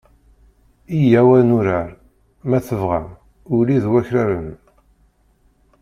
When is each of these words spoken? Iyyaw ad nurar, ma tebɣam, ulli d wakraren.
Iyyaw 0.97 1.29
ad 1.37 1.43
nurar, 1.47 1.89
ma 2.49 2.57
tebɣam, 2.67 3.07
ulli 3.55 3.77
d 3.83 3.85
wakraren. 3.91 4.49